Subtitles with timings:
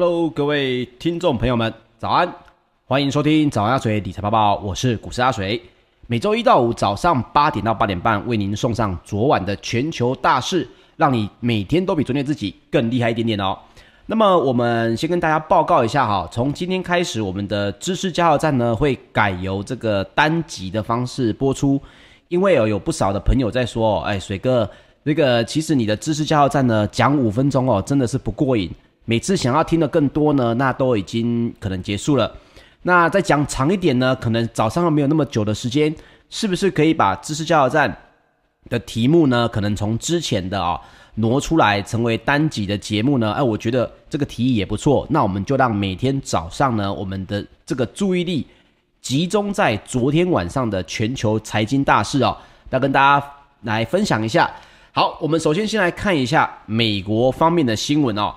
[0.00, 2.26] Hello，各位听众朋友们，早安！
[2.86, 5.60] 欢迎收听早安阿水理财报报，我是股市阿水。
[6.06, 10.66] 每周一到五早上八点到八点半，为您送上昨晚的全球大事，
[10.96, 13.58] 让你每天都比昨天自己更厉害一点点哦。
[14.06, 21.78] 那么，我们先跟大家报告一下哈，从今天开始，我们的知识加油站呢会改由这个单集的方式播出，
[22.28, 24.66] 因为有有不少的朋友在说，哎，水哥，
[25.04, 28.70] 这个其实你的知识加油站呢讲五分钟哦，真的是不过瘾。
[29.04, 32.32] 每次想要听的更多呢，那都已经可能结束了。
[32.82, 35.94] 那再讲长一点呢，可能早上没有那么久的时间，
[36.28, 37.94] 是不是可以把知识加油站
[38.68, 40.80] 的题目呢，可能从之前的啊、
[41.16, 43.32] 挪出来成为单集的节目呢？
[43.32, 45.06] 哎，我觉得这个提议也不错。
[45.10, 48.46] 那我们就让每天早上呢，我们的这个注意力
[49.02, 52.36] 集中在昨天晚上的全球财经大事哦，
[52.70, 53.26] 要跟大家
[53.62, 54.50] 来分享一下。
[54.92, 58.34] 好，我们首先先来看一下美国方面的新闻哦。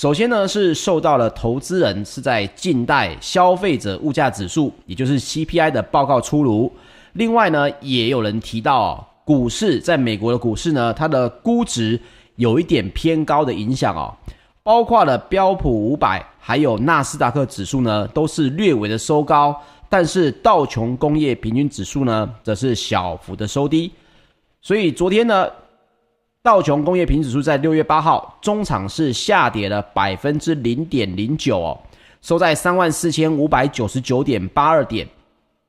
[0.00, 6.72] 首先呢，是受到了投资人是在近代消费者物价指数，也就是 CPI 的报告出炉。
[7.12, 12.00] 另外呢，也有人提到哦，股市在美国的股市呢，它的估值
[12.36, 14.16] 有一点偏高的影响哦。
[14.62, 19.54] 包括了标普五百还有纳斯达克指数呢，都是略微的收高，
[19.90, 23.92] 但是道琼工业平均指数呢，则是小幅的收低。
[24.62, 25.46] 所以昨天呢，
[26.42, 31.78] 道琼工业平指数在六月八号中场是下跌了百分之零点零九哦，
[32.22, 35.06] 收在三万四千五百九十九点八二点。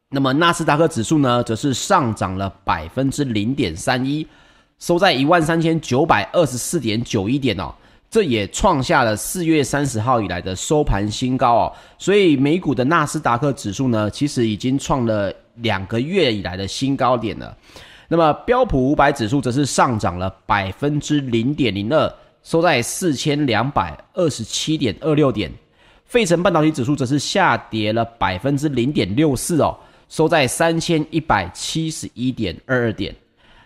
[0.10, 4.26] 那么纳斯达克指数呢，则是上涨了百分之零点三一，
[4.80, 7.74] 收在一万三千九百二十四点九一点哦。
[8.10, 11.74] 这也创下了四月三十号以来的收盘新高哦。
[11.98, 17.58] 所以美股的纳斯达克指数呢，其实已经创了两个月以来的新高点了。
[18.12, 22.14] 那么标普五百指数则是上涨了百分之零点零二，
[22.44, 25.50] 收在四千两百二十七点二六点。
[26.04, 29.78] 费城半导体指数则是下跌了百分之零点六四哦，
[30.10, 33.16] 收在三千一百七十一点二二点。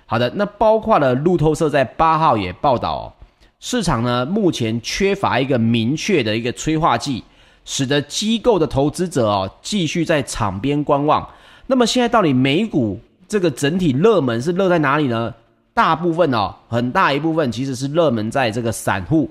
[0.05, 3.13] 好的，那包括了路透社在八号也报道哦，
[3.59, 7.23] 市场呢目前缺乏一个明确的一个催化剂，
[7.65, 11.27] 使得机构的投资者哦继续在场边观望。
[11.65, 12.99] 那么现在到底美股？
[13.27, 15.33] 这个整体热门是热在哪里呢？
[15.73, 19.29] 大部分哦，很大一部分其实是热门在这个散户。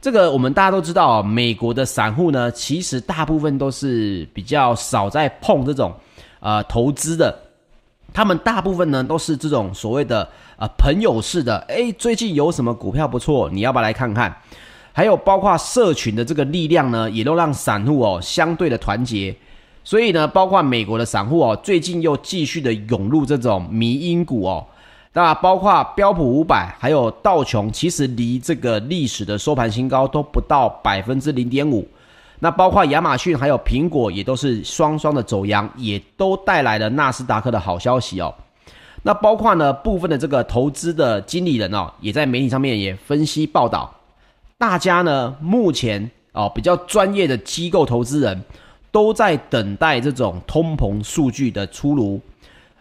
[0.00, 5.94] 这个我们大家都知道哦，美国的散户呢，其实大部分都是比较少在碰这种
[6.40, 7.36] 呃投资的。
[8.12, 14.34] 他们大部分呢都是这种所谓的呃朋友式的，诶，最近有什么股票不错，你要不要来看看？
[14.92, 19.36] 还有包括社群的这个力量呢，也都让散户哦相对的团结。
[19.86, 24.66] 所以呢，包括美国的散户哦，最近又继续的涌入这种迷因股哦。
[25.12, 31.86] 那包括标普五百还有道琼，其实离这个历史的收盘新高都不到百分之零点五。
[32.40, 38.34] 那包括亚马逊还有苹果也都是双双的走阳，也都带来了纳斯达克的好消息哦。
[39.04, 43.94] 那包括呢，部分的这个投资的经理人哦，也在媒体上面也分析报道，
[44.58, 48.42] 大家呢目前哦比较专业的机构投资人。
[48.90, 52.20] 都在等待这种通膨数据的出炉，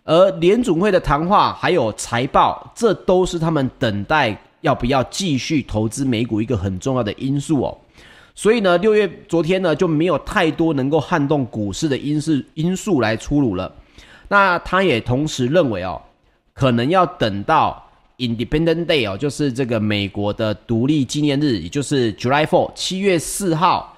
[0.04, 7.78] 而联准会的谈话还有财报，这都是他们等待要不要继续投资美股一个很重要的因素哦。
[8.34, 13.74] 所以呢，六月昨天呢就没有太多能够撼动股市的因素因素来出炉了。
[14.28, 16.02] 那他也同时认为哦，
[16.54, 17.82] 可能要等到
[18.18, 23.95] Independent Day 哦，就是这个美国的独立纪念日，也就是 July Four，七月四号。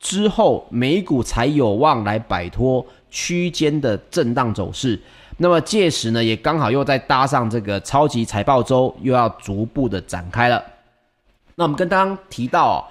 [0.00, 4.98] 之后，美股才有望来摆脱区间的震荡走势。
[5.36, 10.62] 那么届时呢，也刚好又再搭上这个超级财报周，又要逐步的展开了。
[11.54, 12.88] 那我们跟刚刚提到，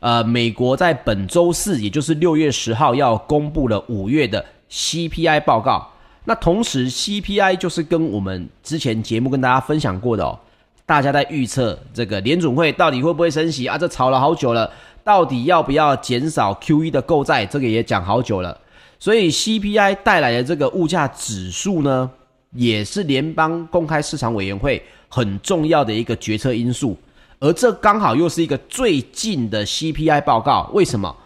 [0.00, 5.90] 呃，美国在本周四，也就是六月十号，要公布了五月的 CPI 报告。
[6.24, 10.38] 那同时，CPI 就是跟我们之前节目跟大家分享过的哦，
[10.84, 13.78] 大家在预测这个联准会到底会不会升息啊？
[13.78, 14.70] 这吵了好久了。
[15.02, 17.46] 到底要不要减少 QE 的购债？
[17.46, 18.58] 这个也讲好久了。
[18.98, 22.10] 所以 CPI 带来的这个物价指数呢，
[22.52, 26.96] 也是联邦公开市场委员会很重要的一个决策因素。
[27.38, 30.70] 而这刚好又是一个最近的 CPI 报告。
[30.74, 31.16] 为什么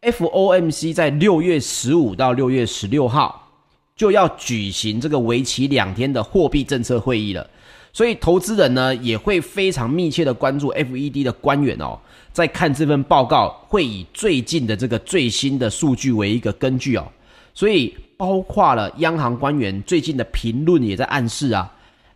[0.00, 3.50] ？FOMC 在六月十五到六月十六号
[3.94, 7.46] 就要举行这个为期两天的货币政策会议了。
[7.92, 11.98] 所以投资人呢也会非常密切的关注 FED 的官员哦。
[12.32, 17.06] 在看这份报告，会以最近的这个最新的数据为一个根据哦，
[17.52, 21.72] 所以包括了央行官员最近的评论也在暗示啊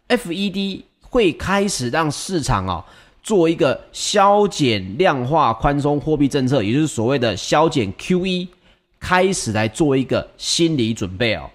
[0.08, 2.84] ，FED 会开始让市场哦
[3.22, 8.48] 做一个削减量化宽松货币政策，也就是所谓的削减 QE，
[9.00, 11.50] 开始来做一个心理准备哦。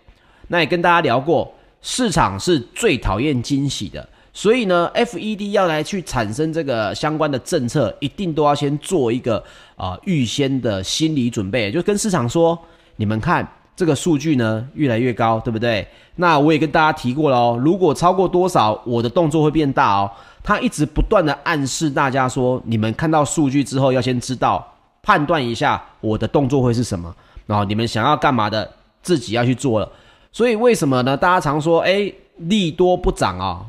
[0.48, 4.10] 那也跟大家聊过，市场是最讨厌惊喜的，
[4.40, 9.44] 所以呢，FED 要来去产生这个相关的政策，一定都要先做一个
[9.76, 12.58] 啊、预先的心理准备，就跟市场说，
[12.96, 15.86] 你们看这个数据呢越来越高，对不对？
[16.16, 20.10] 那我也跟大家提过了哦，如果超过多少，我的动作会变大哦。
[20.42, 24.66] 他一直不断的暗示大家说，你们看到数据之后要先知道
[25.04, 27.14] 判断一下我的动作会是什么，
[27.46, 29.92] 然后你们想要干嘛的，自己要去做了。
[30.32, 31.18] 所以为什么呢？
[31.18, 33.66] 大家常说，诶，利多不涨啊，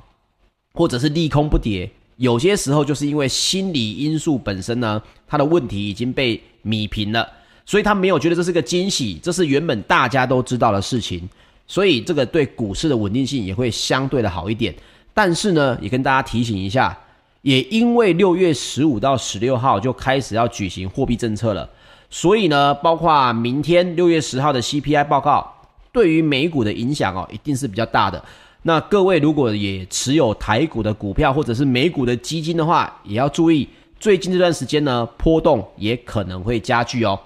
[0.73, 7.27] 或者是利空不跌，有些时候就是因为心理因素本身呢，它的问题已经被米平了，
[7.67, 11.29] 所以他没有觉得这是个惊喜，这是原本大家都知道的事情，
[11.67, 14.75] 所以这个对股市的稳定性也会相对的好一点。
[15.13, 16.97] 但是呢，也跟大家提醒一下，
[17.43, 21.69] 也因为六月十五到十六号就开始要举行货币政策了，
[22.09, 25.53] 所以呢，包括明天六月十号的 CPI 报告，
[25.91, 28.25] 对于美股的影响哦，一定是比较大的。
[28.63, 37.19] 那各位如果也持有台股的股票或者是美股的基金的话，也要注意，最近这段时间呢，波动也可能会加剧哦。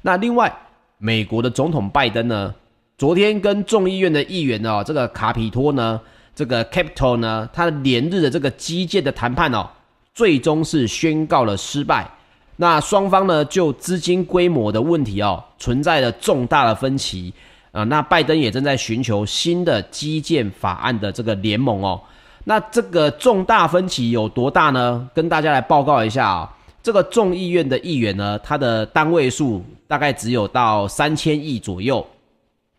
[0.00, 0.52] 那另外，
[0.98, 2.54] 美国的总统拜登呢，
[2.96, 6.00] 昨天跟众议院的议员哦，这个卡皮托呢。
[6.34, 9.68] 这个 Capital 呢，它连日的这个基建的谈判哦，
[10.14, 12.10] 最终是宣告了失败。
[12.56, 17.34] 那双方呢，就资金规模的问题哦，存在了重大的分歧
[17.72, 21.98] 啊、那拜登也正在寻求新的基建法案的这个联盟哦。
[22.44, 25.08] 那这个重大分歧有多大呢？
[25.14, 26.48] 跟大家来报告一下啊、哦。
[26.82, 32.06] 这个众议院的议员呢，他的单位数大概只有到三千亿左右。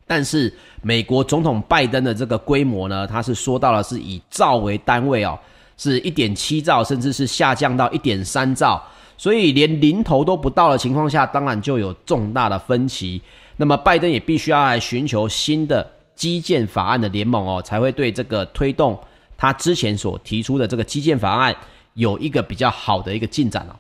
[0.06, 5.40] 但是美国总统拜登的这个规模呢，他是说到了是以兆为单位哦，
[5.78, 8.80] 是一点七兆，甚至是下降到一点三兆，
[9.18, 13.20] 所以连零头都不到的情况下，当然就有重大的分歧。
[13.58, 19.00] 那么拜登也必须要来寻求新的基建法案的联盟哦，才会对这个推动
[19.38, 21.56] 他之前所提出的这个基建法案
[21.94, 23.76] 有一个比较好的一个进展哦。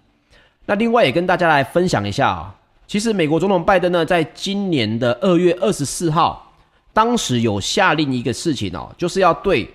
[0.65, 2.55] 那另外也跟大家来分享一下啊。
[2.85, 6.53] 其实，美国总统拜登呢，在今年的二月二十四号，
[6.91, 9.67] 当时有下令一个事情哦，就是要对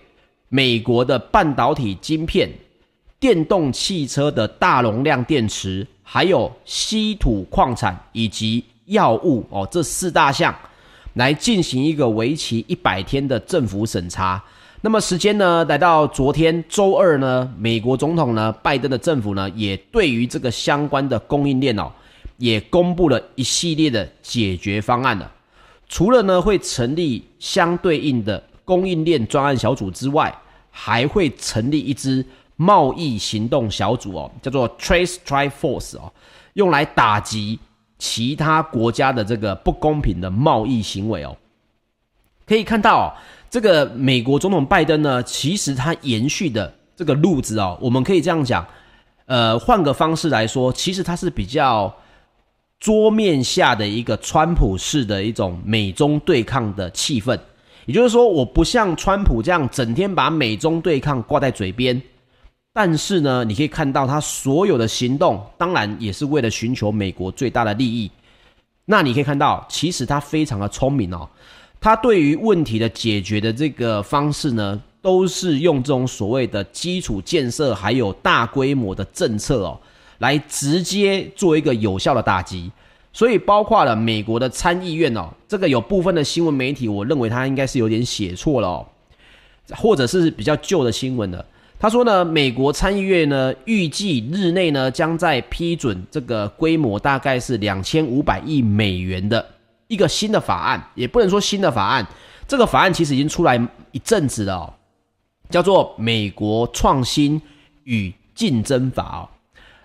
[0.48, 2.48] 美国的半导体晶片、
[3.18, 10.54] 电动汽车的大容量电池，还有稀土矿产以及药物哦，这四大项
[11.14, 14.42] 来进行一个为期一百天的政府审查。
[14.80, 21.90] 那么时间呢，来到昨天周二呢，美国总统呢，拜登的政府呢，也对于这个相关的供应链哦。
[22.36, 25.28] 也公布了一系列的解决方案了。
[25.88, 30.32] 除了呢会成立相对应的供应链专案小组之外，
[30.70, 36.12] 还会成立一支贸易行动小组哦，叫做 Trace Tri Force 哦，
[36.52, 37.58] 用来打击
[37.98, 41.36] 其他国家的这个不公平的贸易行为哦。
[42.46, 43.06] 可以看到哦，
[43.50, 48.66] 这个美国总统拜登呢，其实他延续的这个路子哦，我们可以这样讲，
[49.26, 51.94] 呃，换个方式来说，其实他是比较。
[52.80, 57.36] 桌面下的一个川普式的一种美中对抗的气氛，
[57.86, 62.00] 也就是说，我不像川普这样整天把美中对抗挂在嘴边，
[62.80, 68.08] 但是呢，你可以看到他所有的行动，当然也是为了寻求美国最大的利益。
[68.84, 71.28] 那你可以看到，其实他非常的聪明哦，
[71.80, 79.80] 他对于问题的解决的这个方式呢，都是用这种所谓的基础建设，还有大规模的政策哦。
[80.18, 82.70] 来直接做一个有效的打击，
[83.12, 88.86] 所以包括了美国的参议院哦，这个有部分的新闻媒体，我认为他应该是有点写错了哦，
[89.70, 91.44] 或者是比较旧的新闻了。
[91.80, 99.44] 他说呢，美国参议院呢预计日内呢将在批准这个规模大概是两千五百亿美元的
[99.86, 102.04] 一个新的法案，也不能说新的法案，
[102.48, 103.56] 这个法案其实已经出来
[103.92, 104.74] 一阵子了哦，
[105.48, 107.40] 叫做美国创新
[107.84, 109.28] 与竞争法哦。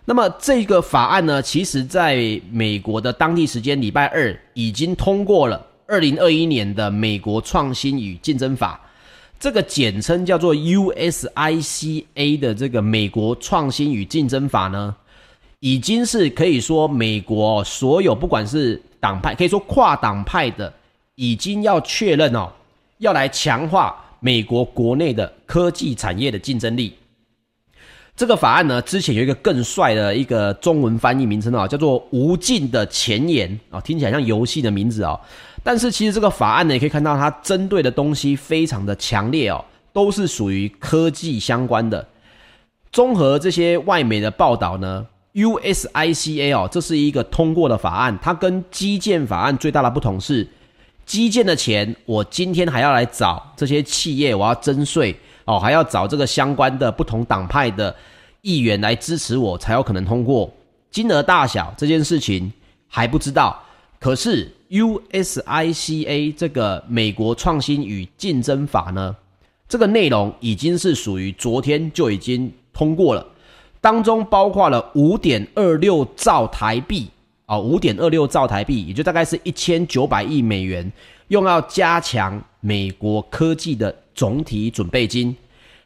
[0.05, 2.17] 那么这个法案呢，其实在
[2.51, 8.81] 美国的当地时间礼拜二已经通过了二零二一年的美国创新与竞争法，
[9.43, 14.95] 这个简称叫做 USICA 的这个美国创新与竞争法呢，
[15.59, 20.73] 已经是可以说美国所有不管是党派，可以说跨党派的，
[21.15, 22.49] 已经要确认哦，
[22.99, 26.93] 要来强化美国国内的科技产业的竞争力。
[28.15, 35.19] 这个法案呢，之前有一个更帅的一个中文翻译名称啊，叫做“无尽的前沿”啊，听起来像游戏的名字啊。
[35.63, 42.07] 但是其实这个法案呢，也可以看到它针对的东西非常的强烈哦，都是属于科技相关的。
[42.91, 50.47] 综合这些外媒的报道呢，USICA 哦，这是一个通过的法案，它跟基建法案最大的不同是，
[51.03, 57.95] 基建的钱我今天还要来找这些企业，我要征税哦，还要找这个相关的不同党派的
[58.41, 60.51] 议员来支持我，才有可能通过。
[60.91, 62.51] 金额大小这件事情
[62.87, 63.59] 还不知道，
[63.99, 69.15] 可是 USICA 这个美国创新与竞争法呢，
[69.67, 73.25] 这个内容已经是属于昨天就已经通过了，
[73.81, 77.09] 当中包括了五点二六兆台币
[77.47, 80.91] 啊，五点二六兆台币，也就大概是一千九百亿美元，
[81.29, 85.35] 用要加强美国科技的总体准备金。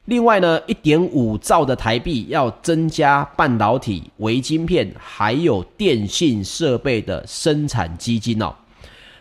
[0.05, 8.55] 另外呢，一点五兆的台币要增加半导体、微晶片还有电信设备的生产基金哦。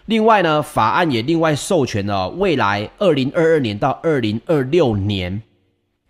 [0.05, 5.43] 另外呢，法案也另外授权了未来二零二二年到二零二六年，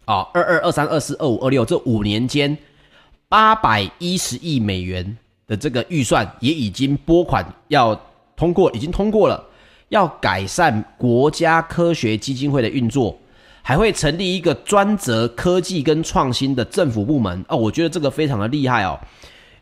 [0.05, 2.55] 啊，二二二三二四二五二六这五年间，
[3.31, 7.99] 八百一十亿美元的这个预算也已经拨款要
[8.37, 9.43] 通过，已经通过了，
[9.89, 13.17] 要改善国家科学基金会的运作。
[13.69, 18.97] 还会成立一个专责科技跟创新的政府部门哦，我觉得这个非常的厉害哦。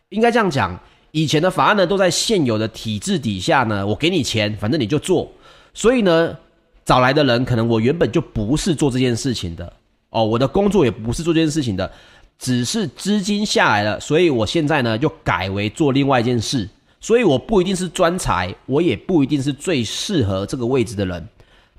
[0.09, 0.79] 应该这样讲，
[1.09, 5.27] 以前的法案呢都在现有的体制底下呢，我给你钱，反正你就做。
[5.73, 6.37] 所以呢，
[6.85, 9.73] 找来的人可能我原本就不是做这件事情的
[10.11, 11.91] 哦，我的工作也不是做这件事情的，
[12.37, 16.69] 只是资金下来了，所以我现在呢就改为做另外一件事。
[16.99, 21.27] 所以我不一定是专才，我也不一定是最适合这个位置的人，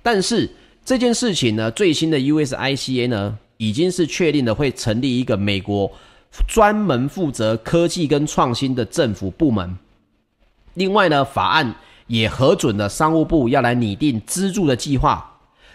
[0.02, 0.50] 但是。
[0.86, 5.90] 这件事情呢，最新的 USICA 呢，已经是确定的会成立一个美国
[6.46, 9.76] 专门负责科技跟创新的政府部门。
[10.74, 11.74] 另外呢，法案
[12.06, 15.28] 也核准了商务部要来拟定资助的计划，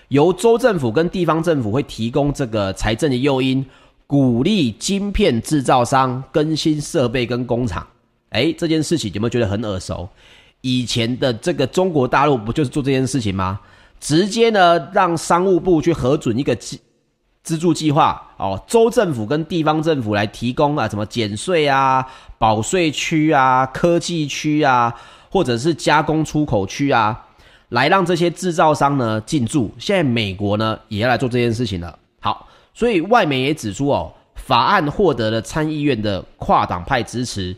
[0.07, 3.65] 由州政府跟地方政府会提供这个财政的诱因，
[4.07, 7.85] 鼓励晶片制造商更新设备跟工厂。
[8.31, 10.09] 诶，这件事情有没有觉得很耳熟？
[10.61, 13.59] 以前的这个中国大陆不就是做这件事情吗？
[13.99, 16.77] 直接呢，让商务部去核准一个资
[17.43, 22.05] 资助计划哦，州政府跟地方政府来提供啊，什么减税啊、
[22.37, 24.93] 保税区啊、科技区啊，
[25.29, 27.25] 或者是加工出口区啊，
[27.69, 29.71] 来让这些制造商呢进驻。
[29.79, 31.97] 现在美国呢也要来做这件事情了。
[32.19, 37.55] 好，所以外媒也指出哦，法案获得了参议院的跨党派支持，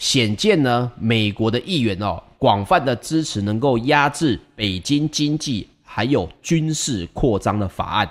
[0.00, 5.68] 显见呢美国的议员哦广泛的支持能够压制北京经济。
[5.92, 8.08] 还有军事扩张的法案，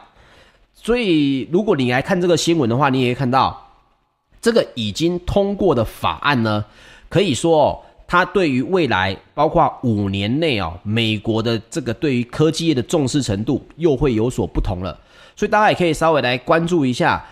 [0.73, 3.69] 所以如果你来看这个新闻的话，你也看到
[4.41, 6.65] 这个已经通过的法案呢，
[7.07, 14.99] 可以说哦，它对于未来包括五年内哦，美国的这个对于科技业的重视程度又会有所不同了。
[15.37, 17.25] 所以大家也可以稍微来关注一下，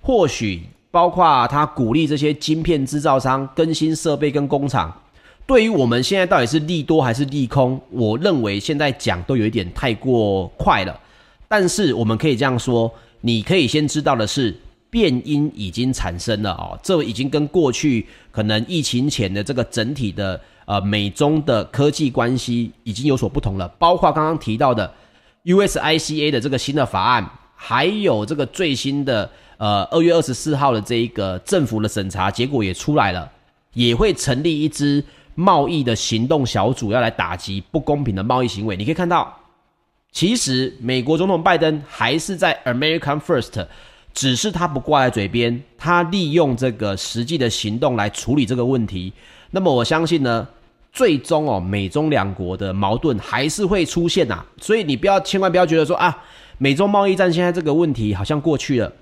[0.00, 4.96] 或许包括他鼓励这些晶片制造商更新设备跟工厂。
[5.44, 11.00] 对于我们现在到底是利多还是利空，我认为现在讲都有一点太过快了。
[11.48, 14.54] 但是我们可以这样说，你可以先知道的是，
[14.88, 23.66] 变因已经产生了哦，这已经跟过去可能疫情前的这个整体的呃美中的科技关系已经有所不同了。
[23.78, 24.90] 包括刚刚提到的
[25.44, 29.28] USICA 的这个新的法案，还有这个最新的
[29.62, 33.30] 呃二月二十四号的这一个政府的审查结果也出来了，
[33.74, 35.04] 也会成立一支。
[35.34, 38.76] 贸易的行动小组要来打击不公平的贸易行为。
[38.76, 39.34] 你可以看到，
[40.10, 43.66] 其实美国总统拜登还是在 American First，
[44.12, 49.10] 只是他不挂在嘴边，他利用这个实际的行动来处理这个问题。
[49.52, 50.46] 那么我相信呢，
[50.92, 54.44] 最终哦，美中两国的矛盾还是会出现呐。
[54.60, 56.14] 所以你不要，千万不要觉得说啊，
[56.58, 58.92] 美中贸易战现在这个问题好像过去了。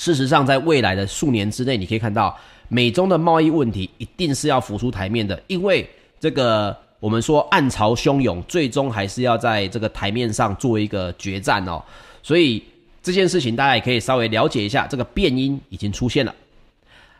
[0.00, 2.34] 事实上，在未来的数年之内，你可以看到。
[2.72, 5.84] 美中的贸易问题一定是要浮出台面的，因为
[6.20, 11.82] 这个我们说暗潮汹涌，最终还是要在这个台面上做一个决战哦。
[12.22, 12.62] 所以
[13.02, 16.32] 这件事情大家也可以稍微了解一下，这个变因已经出现了。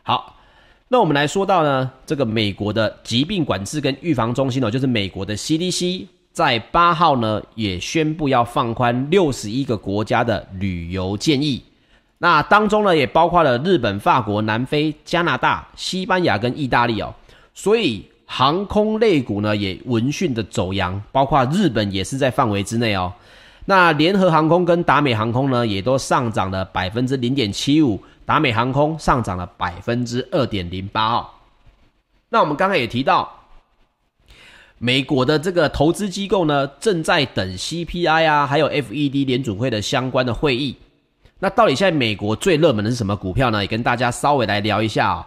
[0.04, 0.38] 好，
[0.86, 11.60] 那我们来说到呢，这个美国的疾病管制跟预防中心哦，就是美国的 CDC，在八号呢也宣布要放宽六十一个国家的旅游建议。
[12.22, 17.14] 那当中呢，也包括了日本、法国、南非、加拿大、西班牙跟意大利哦，
[17.54, 23.10] 所以航空类股呢也闻讯的走扬，包括日本也是在范围之内哦。
[23.64, 31.26] 那联合航空跟达美航空呢，也都上涨了百分之零点七五，达美航空上涨了百分之二点零八哦。
[32.28, 33.32] 那我们刚才也提到，
[34.76, 40.76] 美国的这个投资机构呢，正在等 CPI 啊，还有 FED 联准会的相关的会议。
[41.40, 43.60] 那到底现在美国最热门的是什么股票呢？
[43.62, 45.20] 也跟大家稍微来聊一下啊、哦。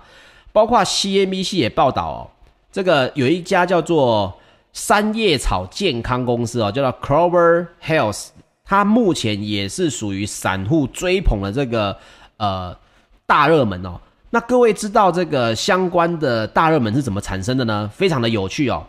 [0.54, 2.30] 包括 CNBC 也报道哦，
[2.72, 4.32] 这个有一家叫做
[4.72, 8.28] 三叶草健康公司哦，叫做 Clover Health，
[8.64, 11.98] 它目前也是属于散户追捧的这个
[12.38, 12.78] 呃
[13.26, 14.00] 大热门哦。
[14.30, 17.90] 那各位知道这个相关的大热门是怎么产生的呢？
[17.94, 18.86] 非常的有趣哦。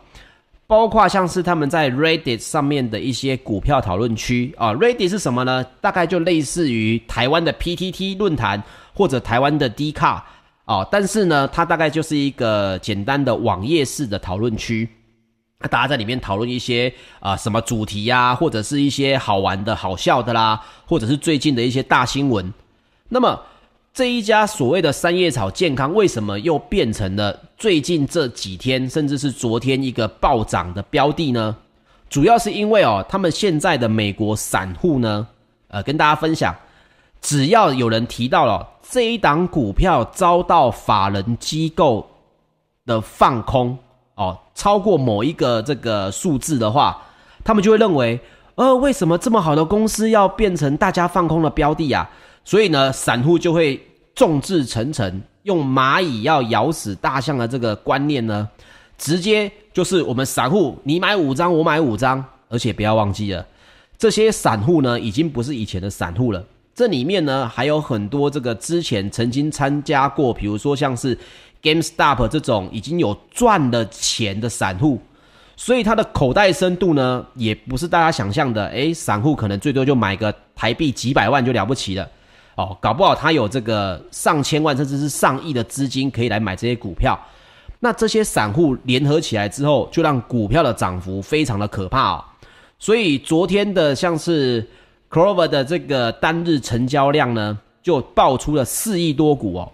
[0.67, 5.63] 包括像是他们在 Reddit 上面的一些股票讨论区啊，Reddit 是什么呢？
[5.81, 8.63] 大概就类似于台湾的 PTT 论坛
[8.95, 10.25] 或者台湾的 d c a r
[10.65, 14.89] 哦，但是呢，它大概就是一个简单的网页式的讨论区，
[15.69, 22.51] 大家在里面讨论一些啊、什么主题呀、啊，或者是一些好玩的、好笑的啦，或者是最近的一些大新闻。
[23.11, 23.39] 那么
[23.95, 31.57] 这一家所谓的三叶草健康，为什么又变成了最近这几天，甚至是昨天一个暴涨的标的呢？
[32.11, 35.25] 主要是因为哦，他们现在的美国散户呢，
[35.69, 36.53] 呃，跟大家分享，
[37.21, 38.69] 只要有人提到了。
[38.91, 42.05] 这一档股票遭到法人机构
[42.85, 43.79] 的放空
[44.17, 47.01] 哦，超过某一个这个数字的话，
[47.45, 48.19] 他们就会认为，
[48.57, 52.11] 呃，为什么这么好的公司要变成大家放空的标的啊？
[52.45, 53.81] 所以呢，散户就会
[54.15, 58.49] 众志成城，用蚂蚁要咬死大象的这个观念呢，
[58.99, 63.47] 直接就是我们散户，你买五张，我买五张，而且不要忘记了，
[63.97, 66.45] 这些散户呢，已经不是以前的散户了。
[66.75, 71.17] 这里面呢，还有很多这个之前曾经参加过，比如说像是
[71.63, 75.01] GameStop 这种已经有赚了钱的散户，
[75.57, 82.11] 所以他的口袋深度呢，也不是大家想象的，诶，散户可能最多就买个台币几百万就了不起了，
[82.57, 87.19] 哦，搞不好他有这个上千万甚至是上亿的资金可以来买这些股票，
[87.81, 92.25] 那这些散户联合起来之后，就让股票的涨幅非常的可怕哦，
[92.79, 94.67] 所以昨天的像是。
[95.11, 99.73] Clover 的这个单日成交量呢，就爆出了四亿多股哦，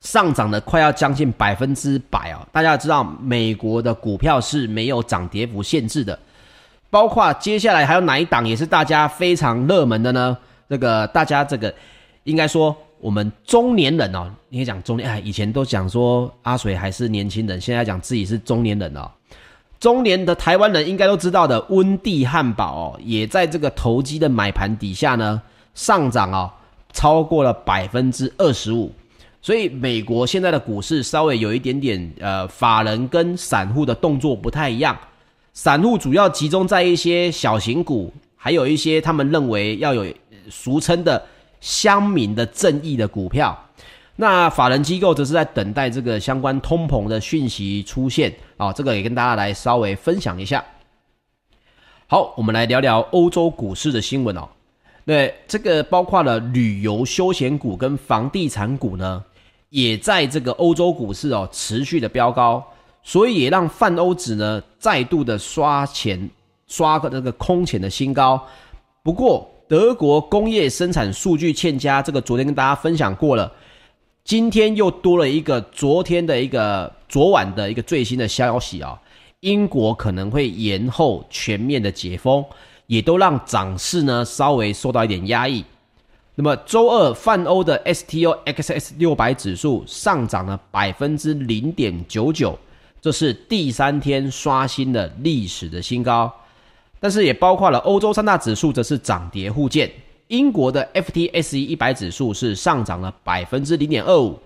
[0.00, 2.46] 上涨的快要将近百分之百哦。
[2.52, 6.16] 大家知道，美国的股票是没有涨跌幅限制的，
[6.88, 10.38] 包括接下来还有哪一档也是大家非常热门的呢？
[10.68, 11.72] 这个大家这个
[12.24, 19.10] 应该说，我们中年人哦，你可以讲中年，哎，以前都讲说阿水还是年轻人，现在讲自己是中年人哦。
[19.80, 25.40] 中年的台湾人应该都知道的温蒂汉堡哦，也在这个投机的买盘底下呢，
[25.72, 26.50] 上涨哦，
[26.92, 28.92] 超过了百分之二十五。
[29.40, 34.98] 所以美国现在的股市稍微有一点点呃，法人跟散户的动作不太一样。
[35.52, 40.12] 散户主要集中在一些小型股，还有一些他们认为要有
[40.50, 41.24] 俗称的
[41.60, 43.56] 乡民的正义的股票。
[44.16, 50.64] 那法人机构则是在等待这个相关通膨的讯息出现啊，这个也跟大家来稍微分享一下。
[52.08, 54.48] 好，我们来聊聊欧洲股市的新闻哦。
[55.04, 59.24] 那，这个包括了旅游休闲股跟房地产股呢，
[59.70, 62.62] 也在这个欧洲股市哦持续的飙高，
[63.02, 66.28] 所以也让泛欧指呢再度的刷钱，
[66.66, 68.42] 刷个这个空前的新高。
[69.02, 73.52] 不过，德国工业生产数据欠佳，这个昨天跟大家分享过了。
[74.24, 78.98] 今天又多了一个昨天的一个昨晚的一个最新的消息啊，
[79.40, 82.42] 英国可能会延后全面的解封，
[82.86, 85.62] 也都让涨势呢稍微受到一点压抑。
[86.34, 92.58] 那么周二泛欧的 STOXX 六百指数上涨了百分之零点九九，
[93.02, 96.32] 这是第三天刷新了历史的新高，
[97.00, 99.90] 但是也包括了欧洲三大指数则是涨跌互见。
[100.28, 104.38] 英国的 FTSE 一百指数是上涨了百分之零点二五，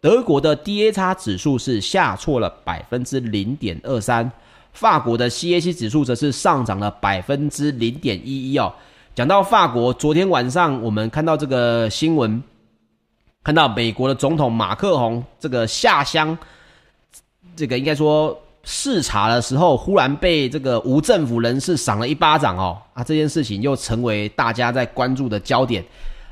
[0.00, 4.28] 德国的 DAX 指数是下挫了百分之零点二三，
[4.72, 8.72] 法国的 CAC 指数则是上涨了百分之零点一一哦。
[9.14, 12.42] 讲到法国，昨天晚上我们看到这个新闻，
[13.44, 16.36] 看到美国的总统马克宏这个下乡，
[17.54, 18.36] 这个应该说。
[18.70, 25.82] 视察的时候，忽然被这个无政府人士赏了一巴掌哦，啊，这件事情又成为大家在关注的焦点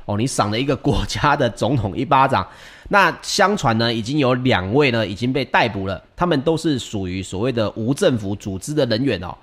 [0.05, 0.15] 哦。
[0.15, 2.47] 你赏了一个国家的总统一巴掌，
[2.89, 9.35] 那相传呢，已经有两位呢已经被逮捕了，他们都是属于所谓的无政府组织的人员哦。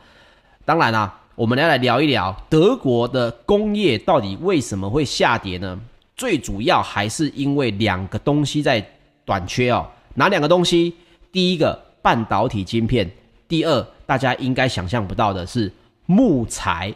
[0.64, 5.76] 当然啦、我们要来聊一聊德国的工业到底为什么会下跌呢？
[6.16, 8.80] 最主要还是因为两个东西在
[9.24, 9.84] 短缺哦。
[10.14, 10.94] 哪两个东西？
[11.32, 11.82] 第一个。
[12.04, 13.10] 半导体晶片，
[13.48, 15.72] 第二，大家应该想象不到的是
[16.04, 16.92] 木材，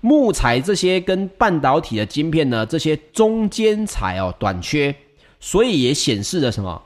[0.00, 4.94] 木材这些跟半导体的晶片呢，这些中间材哦短缺，
[5.40, 6.80] 所以也显示了什么？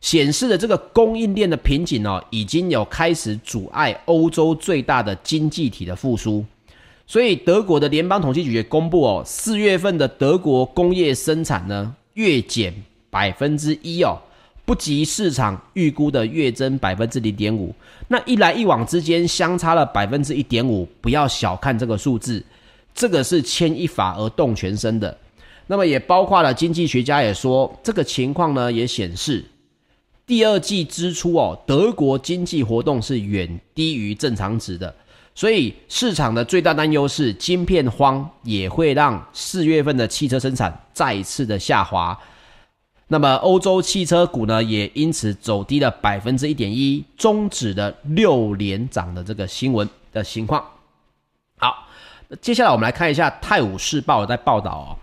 [0.00, 6.44] 显示了这个供应链的瓶颈哦，已经有开始阻碍欧洲最大的经济体的复苏。
[7.06, 12.74] 所以德国的联邦统计局也公布哦，四月份的德国工业生产呢月减
[13.08, 14.18] 百分之一哦，
[14.68, 17.74] 不及市场预估的月增百分之零点五。
[18.06, 22.44] 那一来一往之间相差了百分之一点五，不要小看这个数字，
[22.94, 25.16] 这个是牵一发而动全身的。
[25.66, 29.42] 那么也包括了经济学家也说，这个情况呢也显示，
[30.26, 34.94] 第二季支出哦，德国经济活动是远低于正常值的，
[35.34, 42.18] 所以市场的最大担忧是晶片荒也会让四月份的汽车生产再一次的下滑。
[43.08, 50.62] 那么欧洲汽车股呢也因此走低了百分之一点一，终止了六连涨的这个新闻的情况。
[51.56, 51.88] 好，
[52.40, 54.96] 接下来我们来看一下《泰晤士报》在报道哦。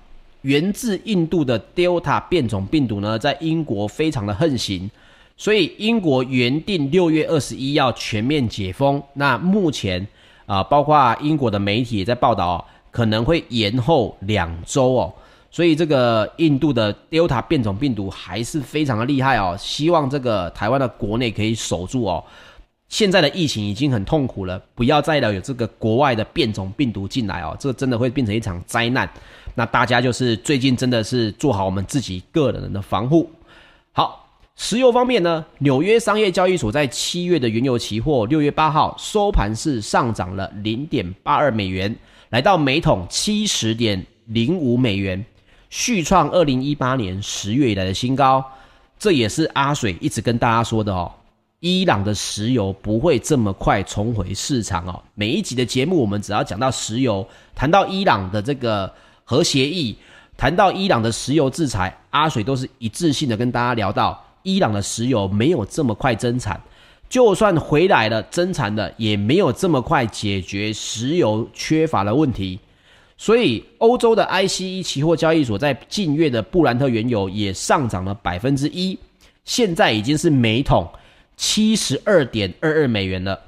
[0.43, 4.87] 源自印度的 Delta 变种病毒呢，在英国非常的横行，
[5.35, 9.01] 所以英国原定六月二十一要全面解封。
[9.13, 10.07] 那目前
[10.45, 15.11] 啊、包括英国的媒体也在报道、哦，可能会延后两周哦。
[15.55, 19.55] 所以这个印度的 Delta 变种病毒还是非常的厉害哦。
[19.57, 22.21] 希望这个台湾的国内可以守住哦。
[22.89, 29.09] 现在的疫情已经很痛苦了，不要再有这个国外的变种病毒进来哦，这真的会变成一场灾难。
[29.53, 33.31] 那大家就是最近真的是做好我们自己个人的防护。
[33.93, 41.95] 好，石油方面呢，纽约商业交易所在七月的原油期货六月八号收盘是上涨了零点八二美元，
[42.31, 45.25] 来到每桶七十点零五美元，
[45.77, 48.41] 续创二零一八年十月以来的新高。
[48.97, 51.11] 这也是阿水一直跟大家说的哦，
[51.59, 55.03] 伊朗的石油不会这么快重回市场哦。
[55.15, 58.89] 每一集的节目，我们只要讲到石油，谈到伊朗的这个。
[59.27, 59.97] 核协议
[60.37, 66.61] 谈到伊朗的石油制裁，阿水都是一致性的跟大家聊到，伊朗的石油没有这么快增产，
[67.09, 72.59] 就算回来了增产的，也没有这么快解决石油缺乏的问题。
[73.17, 78.97] 所以，欧洲的 ICE 期货交易所，在近月的布兰特原油也上涨了百分之一，
[79.45, 80.85] 现在已经是每桶
[81.37, 83.39] 七十二点二二美元了。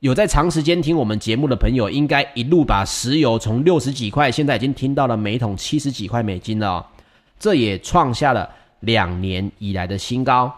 [0.00, 6.86] 有在长时间听我们节目的朋友，应该一路把石油从六十几块，现在已经听到了每桶七十几块美金了哦，
[7.38, 8.48] 这也创下了
[8.80, 10.54] 两年以来的新高。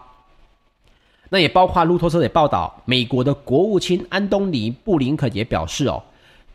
[1.29, 6.03] 那也包括路透社也报道，美国的国务卿安东尼布林肯也表示哦，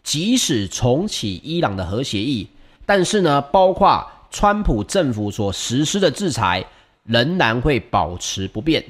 [0.04, 2.46] 即使重启伊朗的核协议，
[2.86, 6.64] 但是呢，包括川普政府所实施的制裁，
[7.02, 8.84] 仍然会保持不变。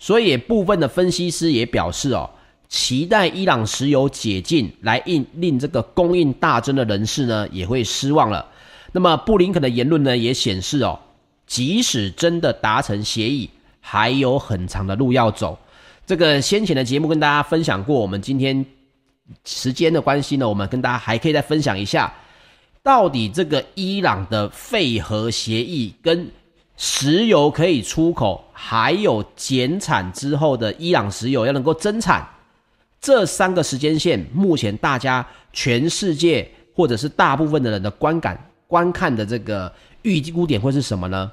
[0.00, 2.28] 所以部分的分析师也表示哦。
[2.68, 8.44] 期待伊朗石油解禁来应令这个供应大增的人士呢，也会失望了。
[8.90, 10.98] 那么布林肯的言论呢，也显示哦，
[11.46, 13.48] 即使真的达成协议，
[13.80, 15.56] 还有很长的路要走。
[16.04, 18.66] 这个先前的节目跟大家分享过，我们今天
[19.44, 22.12] 时间的关系呢，我们跟大家还可以再分享一下，
[22.82, 26.30] 到底这个伊朗的废核协议跟
[26.76, 32.26] 石油可以出口，还有减产之后的伊朗石油要能够增产。
[33.00, 41.30] 这三个时间线，目前大家全世界或者是大部分的人的观感、观看的这个预估点会是什么呢？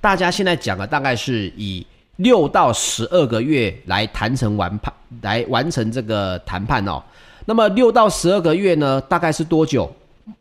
[0.00, 1.86] 大家现在讲的大概是以
[2.18, 7.02] 六到十二个月来谈成完判，来完成这个谈判哦。
[7.44, 9.90] 那么六到十二个月呢，大概是多久？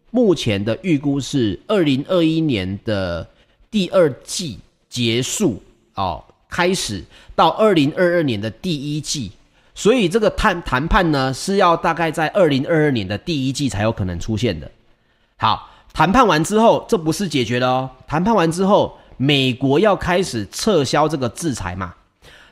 [0.09, 3.27] 目前的预估是二零二一年的
[3.69, 4.57] 第二季
[4.89, 5.61] 结束
[5.95, 7.03] 哦，开始
[7.35, 9.31] 到二零二二年的第一季。
[9.75, 14.69] 所以这个谈谈判呢，是要大概在二零二二年的第一季才有可能出现的。
[15.35, 17.89] 好，谈判完之后，这不是解决了哦。
[18.07, 21.93] 谈判完之后，美国要开始撤销这个制裁嘛？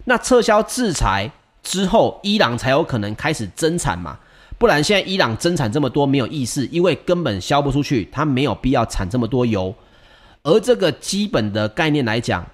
[0.03, 1.31] 那撤销制裁
[1.63, 4.19] 之后，伊朗才有可能开始增产嘛？
[4.57, 9.73] 不然现在伊朗增产这么多没有意思，因为根本销不出去，它没有必要产这么多油。
[10.43, 12.45] 而这个基本的概念来讲，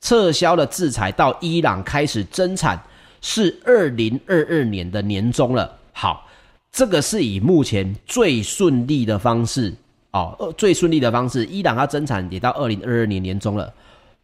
[0.00, 2.80] 撤销了制裁到伊朗开始增产。
[3.22, 5.78] 是二零二二年的年中了。
[5.92, 6.28] 好，
[6.70, 9.74] 这个是以目前最顺利的方式
[10.38, 13.72] 哦，最顺利的方式，伊朗它增产也到二零二二年年中了。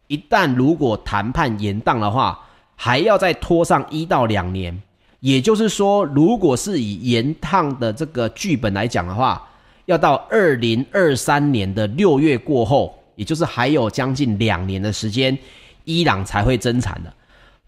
[0.07, 2.39] 一旦如果谈判延宕的话，
[2.75, 4.81] 还要再拖上一到两年。
[5.19, 9.49] 也就是说，如果是以延宕的这个剧本来讲的话，
[9.85, 15.37] 要到二零二三年的六月过后，也就是还有将近两年的时间，
[15.85, 17.13] 伊朗才会增产的。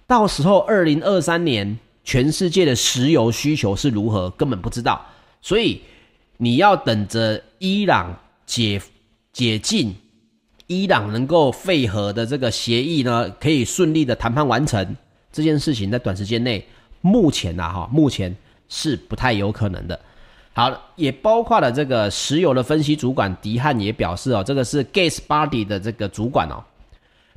[0.05, 5.01] 到时候，二零二三年全世界的石油需求是如何，根本不知道。
[5.41, 5.81] 所以
[6.37, 8.81] 你要等着伊朗解
[9.31, 9.95] 解禁，
[10.67, 14.95] 伊朗能够废核的这个协议呢，可以顺利的谈判完成
[15.31, 16.65] 这件事情，在短时间内，
[17.01, 18.35] 目前呐哈，目前
[18.67, 19.99] 是不太有可能的。
[20.53, 26.63] 好，也包括了这个石油的分析主管迪汉也表示哦，这个是 GasBuddy 的这个主管哦。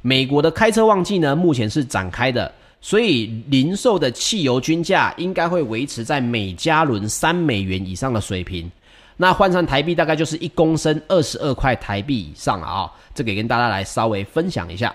[0.03, 8.71] 美国的开车旺季呢，目前是展开的，所以零售的汽油均价应该会维持在每加仑三美元以上的水平。
[9.19, 12.91] 那换算台币大概就是一公升二十二块台币以上啊、哦。
[13.15, 14.95] 这个也跟大家来稍微分享一下。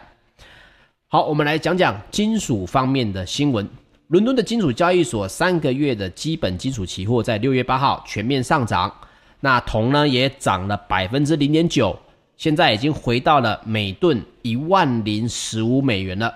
[1.10, 3.70] 好，我们来讲讲金属方面的新闻。
[4.08, 8.94] 伦敦的金属交易所三个月的基本金属期货在六月八号全面上涨，
[9.40, 11.98] 那铜呢也涨了百分之零点九，
[12.38, 16.34] 现在已经回到了每吨一万零十五美元了。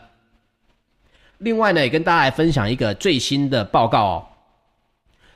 [1.38, 4.26] 另外呢，也跟大家来分享一个最新的报告哦。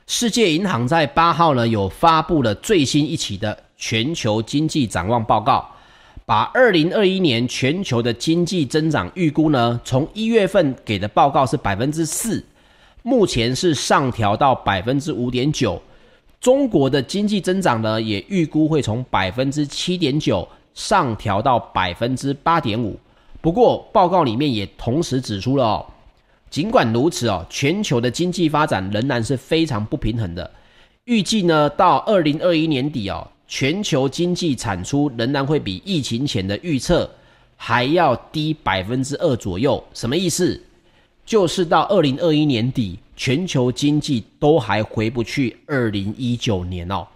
[0.06, 5.68] 世界银行在八号呢有发布了最新一期的全球经济展望报告。
[6.24, 12.42] 把二零二一年全球的经济增长预估呢，从一月份给的报告是百分之四，
[13.02, 15.82] 目前是上调到百分之五点九。
[16.40, 22.98] 中国的经济增长呢，也预估会从百分之七点九上调到百分之八点五。
[23.40, 25.86] 不过报告里面也同时指出了哦，
[26.52, 30.48] 尽管如此哦，全球的经济发展仍然是非常不平衡的。
[31.04, 33.26] 预计呢，到二零二一年底哦。
[33.48, 37.10] 全球经济产出仍然会比疫情前的预测
[37.54, 40.58] 还要低百分之二左右，什么意思？
[41.26, 47.06] 就是到二零二一年底，全球经济都还回不去二零一九年哦。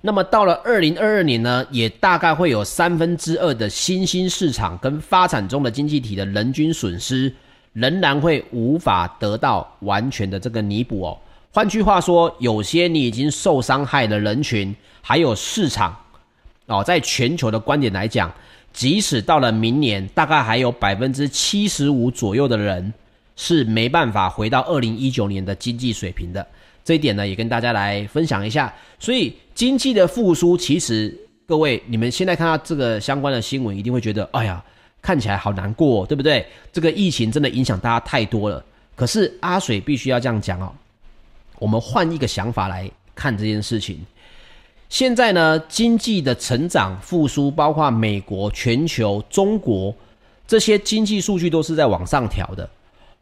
[0.00, 7.30] 那么到了二零二二年呢，也大概会有三分之二的新兴市场跟发展中的经济体的人均损失，
[7.74, 11.18] 仍然会无法得到完全的这个弥补哦。
[11.52, 14.74] 换句话说，有些你已经受伤害的人群。
[15.06, 15.94] 还有市场
[16.64, 18.32] 哦，在全球的观点来讲，
[18.72, 22.90] 即使到了明年，大概还有百分之七十五左右的人
[23.36, 26.46] 是没办法回到二零一九年的经济水平的。
[26.82, 28.72] 这一点呢，也跟大家来分享一下。
[28.98, 31.14] 所以，经济的复苏，其实
[31.46, 34.64] 各位你们现在看到这个相关的新闻，一定会觉得，哎呀，
[35.04, 36.46] 看起来好难过，对不对？
[36.72, 38.64] 这个疫情真的影响大家太多了。
[38.96, 40.72] 可是阿水必须要这样讲哦，
[41.58, 44.00] 我们换一个想法来看这件事情。
[44.88, 49.94] 现在呢，经济的成长复苏，包括美国、全球、中国
[50.46, 52.66] 这些经济数据都是在往上调的。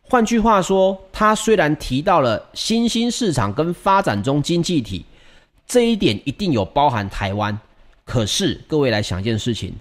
[0.03, 5.05] 换句话说，它虽然提到了新兴市场跟发展中经济体，
[5.67, 7.59] 这一点一定有包含台湾。
[8.05, 9.75] 可是各位来想一件事情，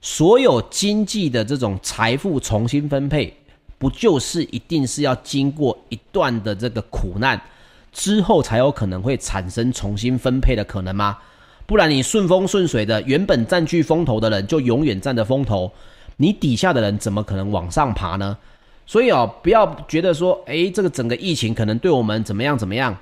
[0.00, 3.34] 所有经济的这种财富重新分配，
[3.78, 7.40] 不就是一定是要经过一段的这个苦难
[7.92, 11.18] 之后，才有可能会产生重新分配的可能吗？
[11.66, 15.70] 不然你顺风顺水的，原本占据风头的人就永远占着风头，
[16.16, 18.36] 你底下的人怎么可能往上爬呢？
[18.86, 22.96] 所以哦，不要觉得说，诶，这个整个疫情可能对我们怎么样怎么样。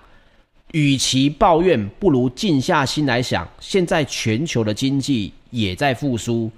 [0.73, 6.51] 与其抱怨，不如静下心来想，现在全球的经济也在复苏，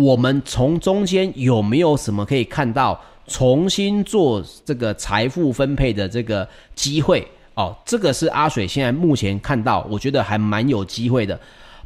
[0.00, 7.26] 我们从中间有没有什么可以看到重新做这个财富分配的这个机会？
[7.54, 11.38] 哦，这个是阿水现在目前看到，我觉得还蛮有机会的，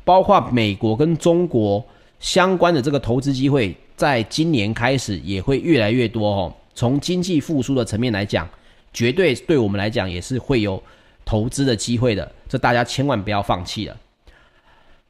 [0.05, 1.85] 包括美国跟中国
[2.21, 6.55] 相关的这个投资机会，在今年开始也会越来越多哦。
[6.75, 8.49] 从经济复苏的层面来讲，
[8.93, 10.81] 绝对对我们来讲也是会有
[11.25, 13.97] 投资的机会的，这大家千万不要放弃了。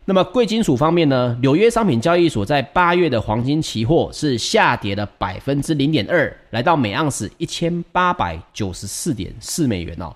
[0.06, 10.14] 那么贵金属方面呢，纽约商品交易所在八月的黄金期货是下跌了百分之零点二，来到每盎司一千八百九十四点四美元哦。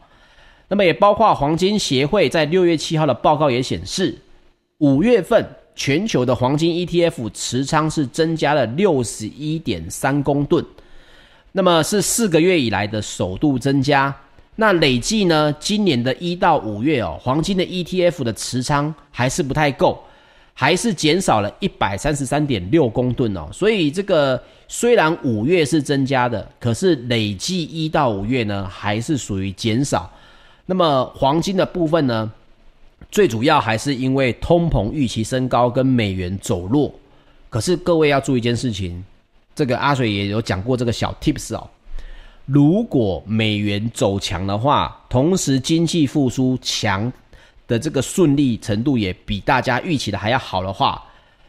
[0.69, 4.15] 那么也包括黄金协会在六月七号的报告也显示，
[4.77, 5.43] 五月份
[5.75, 10.63] 全球的黄金 ETF 持仓是增加了六十一点三公吨，
[11.53, 14.15] 那么是四个月以来的首度增加。
[14.61, 20.03] 那累计呢，今年的一到五月哦，黄金的 ETF 的持仓还是不太够，
[20.53, 23.49] 还是减少了一百三十三点六公吨哦。
[23.53, 30.11] 所以这个虽然五月是增加的，可是累计一到五月呢，还是属于减少。
[30.67, 32.29] 那么黄金的部分呢，
[33.13, 36.93] 最主要还是因为通膨预期升高跟美元走弱。
[37.49, 39.05] 可是各位要注意一件事情，
[39.55, 41.71] 这个阿水也有讲过这个小 tips 哦。
[42.49, 47.13] 如果美元走强的话，同时经济复苏强
[47.67, 51.05] 的这个顺利程度也比大家预期的还要好的话，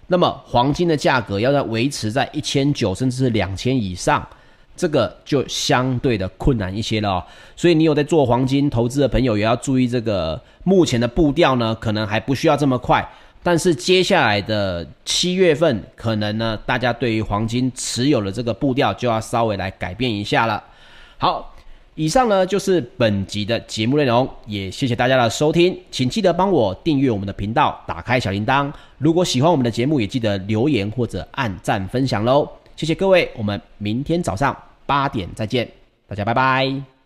[0.08, 4.28] 那么黄金的价格要在维持在一千九甚至是两千以上。
[4.76, 7.24] 这个就相对的困难一些了哦，
[7.56, 13.06] 所以你有在做黄金投资的朋友也要注意这个目前的步调呢，可能还不需要这么快，
[13.44, 20.64] 但是接下来的七月份可能呢，大家对于黄金持有的这个步调就要稍微来改变一下了。
[21.22, 21.54] 好，
[21.96, 28.72] 以上呢就是本集的节目内容，也谢谢大家的收听，请记得帮我订阅我们的频道，打开小铃铛。
[28.98, 32.50] 如果喜欢我们的节目，也记得留言或者按赞分享喽。
[32.78, 34.56] 谢谢各位，我们明天早上
[34.86, 35.70] 八点再见，
[36.08, 36.99] 大家拜拜。